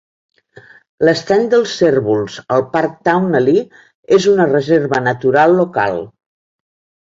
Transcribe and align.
L'estany 1.09 1.45
dels 1.51 1.73
cérvols 1.81 2.39
al 2.57 2.65
Parc 2.73 2.97
Towneley 3.09 3.61
és 4.19 4.27
una 4.35 4.49
reserva 4.57 5.05
natural 5.11 5.57
local. 5.63 6.05